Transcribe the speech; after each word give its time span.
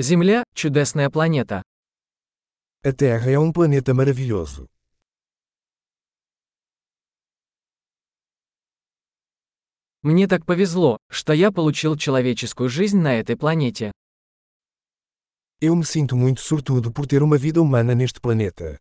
Земля– 0.00 0.44
чудесная 0.54 1.10
планета. 1.10 1.64
A 2.84 2.92
Terra 2.92 3.32
é 3.32 3.36
um 3.36 3.52
planeta 3.52 3.92
maravilhoso. 3.92 4.68
Мне 10.02 10.28
так 10.28 10.46
повезло, 10.46 10.98
что 11.10 11.32
я 11.32 11.50
получил 11.50 11.96
человеческую 11.96 12.68
жизнь 12.68 12.98
на 13.00 13.18
этой 13.18 13.36
планете. 13.36 13.90
Eu 15.60 15.74
me 15.74 15.84
sinto 15.84 16.14
muito 16.14 16.42
sortudo 16.42 16.92
por 16.92 17.08
ter 17.08 17.20
uma 17.20 17.36
vida 17.36 17.60
humana 17.60 17.92
neste 17.96 18.20
planeta. 18.20 18.78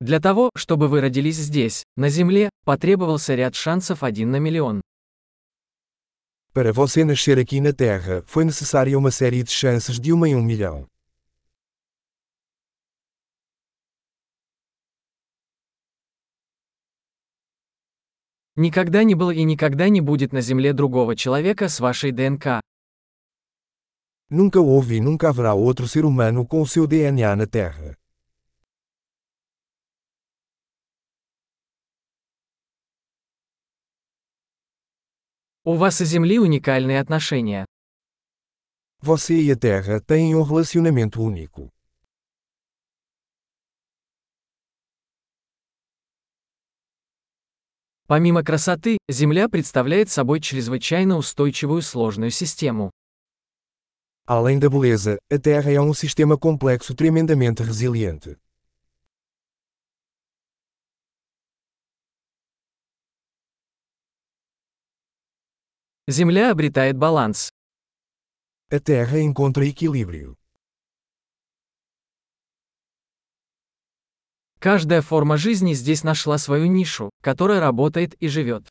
Для 0.00 0.18
того, 0.18 0.48
чтобы 0.56 0.88
вы 0.88 1.02
родились 1.02 1.36
здесь, 1.36 1.84
на 1.96 2.08
Земле, 2.08 2.48
потребовался 2.64 3.34
ряд 3.34 3.54
шансов 3.54 4.02
один 4.02 4.30
на 4.30 4.38
миллион. 4.38 4.80
Para 6.54 6.72
você 6.72 7.04
nascer 7.04 7.38
aqui 7.38 7.60
na 7.60 7.72
Terra, 7.72 8.24
foi 8.26 8.44
necessária 8.44 8.98
uma 8.98 9.10
série 9.10 9.42
de 9.42 9.52
chances 9.52 10.00
de 10.00 10.12
uma 10.12 10.26
em 10.26 10.34
um 10.34 10.42
milhão. 10.42 10.86
Никогда 18.56 19.04
не 19.04 19.14
было 19.14 19.30
и 19.30 19.44
никогда 19.44 19.88
не 19.90 20.00
будет 20.00 20.32
на 20.32 20.40
Земле 20.40 20.72
другого 20.72 21.14
человека 21.14 21.68
с 21.68 21.78
вашей 21.78 22.10
ДНК. 22.10 22.60
Nunca 24.30 24.60
houve 24.60 24.96
e 24.96 25.00
nunca 25.00 25.28
haverá 25.28 25.54
outro 25.54 25.86
ser 25.86 26.04
humano 26.04 26.46
com 26.46 26.62
o 26.62 26.66
seu 26.66 26.86
DNA 26.86 27.36
na 27.36 27.46
Terra. 27.46 27.99
У 35.62 35.74
вас 35.74 36.00
и 36.00 36.06
Земли 36.06 36.38
уникальные 36.38 36.98
отношения. 36.98 37.66
Você 39.02 39.42
e 39.42 39.52
a 39.52 39.56
Terra 39.56 40.00
têm 40.00 40.34
um 40.34 40.42
relacionamento 40.42 41.22
único. 41.22 41.70
Помимо 48.06 48.42
красоты, 48.42 48.96
Земля 49.10 49.50
представляет 49.50 50.08
собой 50.08 50.40
чрезвычайно 50.40 51.18
устойчивую 51.18 51.82
сложную 51.82 52.30
систему. 52.30 52.90
Além 54.26 54.58
da 54.58 54.70
beleza, 54.70 55.18
a 55.30 55.38
Terra 55.38 55.70
é 55.70 55.80
um 55.80 55.92
sistema 55.92 56.38
complexo 56.38 56.94
tremendamente 56.94 57.62
resiliente. 57.62 58.38
Земля 66.08 66.50
обретает 66.50 66.96
баланс. 66.96 67.50
A 68.70 68.78
Terra 68.80 69.20
encontra 69.20 69.64
equilíbrio. 69.64 70.36
Каждая 74.58 75.00
форма 75.02 75.36
жизни 75.36 75.72
здесь 75.72 76.04
нашла 76.04 76.36
свою 76.36 76.66
нишу, 76.66 77.10
которая 77.22 77.60
работает 77.60 78.14
и 78.20 78.28
живет. 78.28 78.68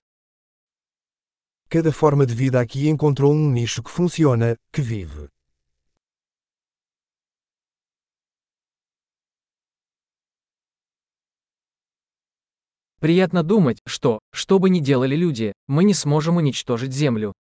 Cada 1.70 1.92
forma 1.92 2.26
de 2.26 2.34
vida 2.34 2.60
aqui 2.60 2.88
encontrou 2.88 3.32
um 3.32 3.52
nicho 3.52 3.84
que 3.84 3.92
funciona, 3.92 4.56
que 4.72 4.82
vive. 4.82 5.30
Приятно 13.00 13.44
думать, 13.44 13.80
что, 13.86 14.20
что 14.34 14.60
бы 14.60 14.70
ни 14.70 14.80
делали 14.82 15.16
люди, 15.16 15.54
мы 15.68 15.86
не 15.86 15.94
сможем 15.94 16.36
уничтожить 16.36 16.92
Землю. 16.92 17.34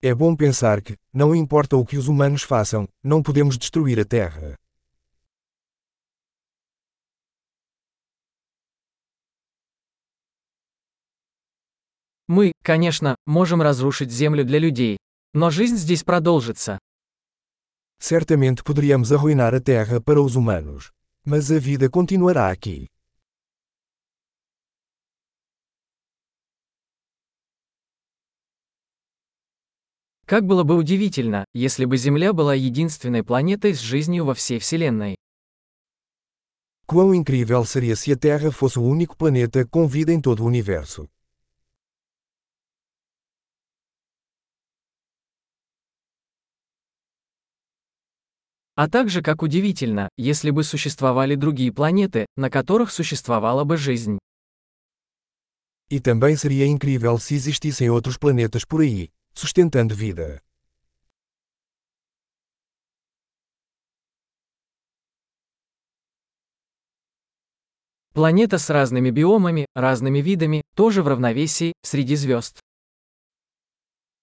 É 0.00 0.14
bom 0.14 0.36
pensar 0.36 0.80
que, 0.80 0.96
não 1.12 1.34
importa 1.34 1.76
o 1.76 1.84
que 1.84 1.98
os 1.98 2.06
humanos 2.06 2.42
façam, 2.42 2.88
não 3.02 3.20
podemos 3.20 3.58
destruir 3.58 3.98
a 3.98 4.04
Terra. 4.04 4.56
Мы, 12.28 12.52
конечно, 12.62 13.16
можем 13.26 13.62
разрушить 13.62 14.12
Землю 14.12 14.44
для 14.44 14.60
людей, 14.60 14.98
но 15.34 15.50
жизнь 15.50 15.76
здесь 15.76 16.04
продолжится. 16.04 16.78
Certamente 18.00 18.62
poderíamos 18.62 19.10
arruinar 19.10 19.52
a 19.54 19.60
Terra 19.60 20.00
para 20.00 20.20
os 20.20 20.36
humanos. 20.36 20.92
Mas 21.24 21.50
a 21.50 21.58
vida 21.58 21.90
continuará 21.90 22.50
aqui. 22.50 22.86
Как 30.28 30.44
было 30.44 30.62
бы 30.62 30.76
удивительно, 30.76 31.46
если 31.54 31.86
бы 31.86 31.96
Земля 31.96 32.34
была 32.34 32.54
единственной 32.54 33.24
планетой 33.24 33.72
с 33.72 33.78
жизнью 33.80 34.26
во 34.26 34.34
всей 34.34 34.58
Вселенной. 34.58 35.16
Quão 36.86 37.14
incrível 37.14 37.64
seria 37.64 37.96
se 37.96 38.12
a 38.12 38.16
Terra 38.16 38.50
fosse 38.50 38.78
o 38.78 38.82
único 38.82 39.16
planeta 39.16 39.64
com 39.64 39.86
vida 39.88 40.12
em 40.12 40.20
todo 40.20 40.44
o 40.44 40.46
universo. 40.46 41.08
А 48.74 48.86
также 48.90 49.22
как 49.22 49.42
удивительно, 49.42 50.10
если 50.18 50.50
бы 50.50 50.62
sуществовали 50.62 51.36
другие 51.36 51.72
планеты, 51.72 52.26
на 52.36 52.50
которых 52.50 52.90
существовала 52.90 53.64
бы 53.64 53.78
жизнь. 53.78 54.18
E 55.90 55.98
também 55.98 56.36
seria 56.36 56.66
incrível 56.66 57.18
se 57.18 57.34
existissem 57.34 57.88
outros 57.88 58.18
planetas 58.18 58.66
por 58.66 58.82
aí, 58.82 59.10
sustentando 59.37 59.95
vida. 59.95 60.41
Планета 68.13 68.59
с 68.59 68.69
разными 68.69 69.09
биомами, 69.09 69.65
разными 69.75 70.19
видами, 70.19 70.61
тоже 70.75 71.01
в 71.01 71.07
равновесии, 71.07 71.73
среди 71.81 72.15
звезд. 72.15 72.59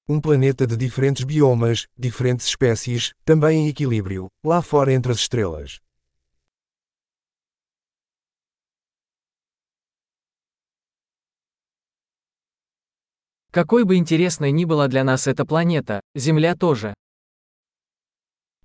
Um 0.08 0.20
planeta 0.20 0.66
de 0.66 0.76
diferentes 0.76 1.24
biomas, 1.24 1.86
diferentes 1.96 2.46
espécies, 2.46 3.12
também 3.24 3.66
em 3.66 3.68
equilíbrio, 3.68 4.28
lá 4.44 4.60
fora 4.62 4.92
entre 4.92 5.12
as 5.12 5.18
estrelas. 5.18 5.80
Какой 13.55 13.85
бы 13.85 13.95
интересной 13.95 14.51
ни 14.51 14.65
была 14.65 14.89
для 14.89 15.05
нас 15.05 15.27
эта 15.27 15.45
планета, 15.45 16.01
Земля 16.13 16.55
тоже. 16.55 16.93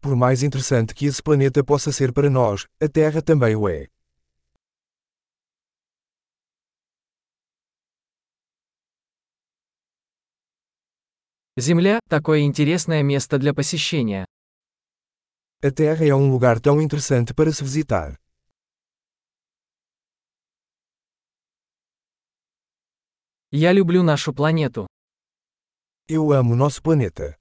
Por 0.01 0.17
mais 0.17 0.43
interessante 0.43 0.97
que 0.97 1.07
esse 1.07 1.23
planeta 1.23 1.63
possa 1.63 1.93
ser 1.93 2.13
para 2.13 2.29
nós, 2.29 2.67
a 2.81 2.89
Terra 2.89 3.23
também 3.23 3.55
o 3.55 3.69
é. 3.69 3.87
Земля– 11.57 12.01
такое 12.09 12.41
интересное 12.41 13.05
место 13.05 13.39
для 13.39 13.55
посещения. 13.55 14.25
A 15.63 15.71
Terra 15.71 16.05
é 16.05 16.13
um 16.13 16.33
lugar 16.33 16.59
tão 16.59 16.83
interessante 16.83 17.33
para 17.33 17.53
se 17.53 17.63
visitar. 17.63 18.17
Я 23.53 23.73
люблю 23.73 24.03
нашу 24.05 24.33
планету. 24.33 24.87
Eu 26.09 26.31
amo 26.33 26.55
nosso 26.55 26.81
planeta. 26.83 27.40